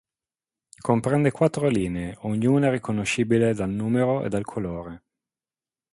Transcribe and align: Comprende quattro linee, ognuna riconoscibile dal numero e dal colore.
Comprende 0.81 1.29
quattro 1.29 1.67
linee, 1.69 2.17
ognuna 2.21 2.71
riconoscibile 2.71 3.53
dal 3.53 3.69
numero 3.69 4.23
e 4.23 4.29
dal 4.29 4.43
colore. 4.43 5.03